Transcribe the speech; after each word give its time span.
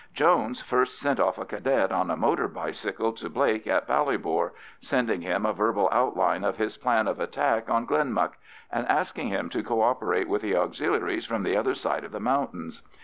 Jones 0.15 0.61
first 0.61 0.97
sent 0.97 1.19
off 1.19 1.37
a 1.37 1.45
Cadet 1.45 1.91
on 1.91 2.09
a 2.09 2.17
motor 2.17 2.47
bicycle 2.47 3.13
to 3.13 3.29
Blake 3.29 3.67
at 3.67 3.87
Ballybor, 3.87 4.53
sending 4.79 5.21
him 5.21 5.45
a 5.45 5.53
verbal 5.53 5.87
outline 5.91 6.43
of 6.43 6.57
his 6.57 6.75
plan 6.75 7.07
of 7.07 7.19
attack 7.19 7.69
on 7.69 7.85
Glenmuck, 7.85 8.31
and 8.71 8.87
asking 8.87 9.27
him 9.27 9.47
to 9.49 9.61
co 9.61 9.83
operate 9.83 10.27
with 10.27 10.41
the 10.41 10.55
Auxiliaries 10.55 11.27
from 11.27 11.43
the 11.43 11.55
other 11.55 11.75
side 11.75 12.03
of 12.03 12.13
the 12.13 12.19
mountains. 12.19 12.81